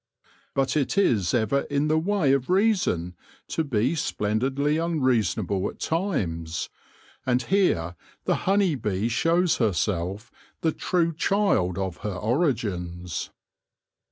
[0.55, 3.13] But it is ever in the way of reason
[3.49, 6.69] to be splendidly unreason able at times,
[7.23, 13.29] and here the honey bee shows herself the true child of her origins.